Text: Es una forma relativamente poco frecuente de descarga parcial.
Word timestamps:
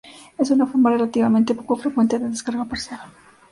Es 0.39 0.49
una 0.49 0.65
forma 0.65 0.89
relativamente 0.89 1.53
poco 1.53 1.75
frecuente 1.75 2.17
de 2.17 2.27
descarga 2.29 2.65
parcial. 2.65 3.01